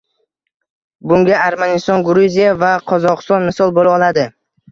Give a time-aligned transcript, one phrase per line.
[1.11, 4.27] Bunga Armaniston, Gruziya va Qozog'iston misol bo'la oladi